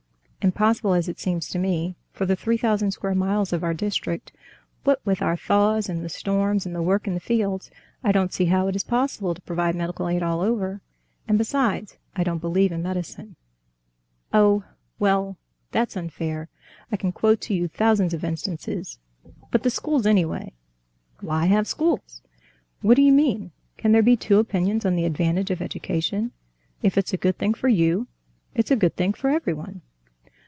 [0.43, 1.95] "Impossible, as it seems to me....
[2.13, 4.31] For the three thousand square miles of our district,
[4.83, 7.69] what with our thaws, and the storms, and the work in the fields,
[8.03, 10.81] I don't see how it is possible to provide medical aid all over.
[11.27, 13.35] And besides, I don't believe in medicine."
[14.33, 14.63] "Oh,
[14.97, 15.37] well,
[15.69, 16.49] that's unfair...
[16.91, 18.97] I can quote to you thousands of instances....
[19.51, 20.53] But the schools, anyway."
[21.19, 22.23] "Why have schools?"
[22.81, 23.51] "What do you mean?
[23.77, 26.31] Can there be two opinions of the advantage of education?
[26.81, 28.07] If it's a good thing for you,
[28.55, 29.81] it's a good thing for everyone."